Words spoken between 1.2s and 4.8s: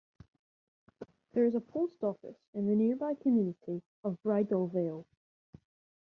There is a post office in the nearby community of Bridal